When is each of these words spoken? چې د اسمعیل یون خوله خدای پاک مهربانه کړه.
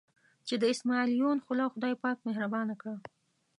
چې 0.47 0.55
د 0.61 0.63
اسمعیل 0.73 1.09
یون 1.21 1.37
خوله 1.45 1.65
خدای 1.73 1.93
پاک 2.03 2.17
مهربانه 2.27 2.73
کړه. 2.81 2.95